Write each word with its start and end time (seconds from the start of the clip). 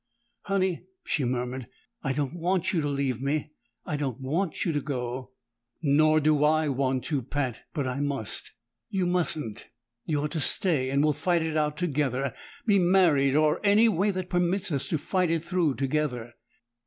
"Honey," 0.45 0.87
she 1.03 1.25
murmured, 1.25 1.67
"I 2.01 2.11
don't 2.11 2.33
want 2.33 2.73
you 2.73 2.81
to 2.81 2.87
leave 2.87 3.21
me. 3.21 3.51
I 3.85 3.97
don't 3.97 4.19
want 4.19 4.65
you 4.65 4.71
to 4.71 4.81
go!" 4.81 5.33
"Nor 5.83 6.19
do 6.19 6.43
I 6.43 6.69
want 6.69 7.03
to, 7.03 7.21
Pat! 7.21 7.61
But 7.71 7.85
I 7.85 7.99
must." 7.99 8.51
"You 8.89 9.05
mustn't! 9.05 9.67
You're 10.05 10.27
to 10.29 10.39
stay, 10.39 10.89
and 10.89 11.03
we'll 11.03 11.13
fight 11.13 11.43
it 11.43 11.55
out 11.55 11.77
together 11.77 12.33
be 12.65 12.79
married, 12.79 13.35
or 13.35 13.61
any 13.63 13.87
way 13.87 14.09
that 14.09 14.27
permits 14.31 14.71
us 14.71 14.87
to 14.87 14.97
fight 14.97 15.29
it 15.29 15.43
through 15.43 15.75
together." 15.75 16.33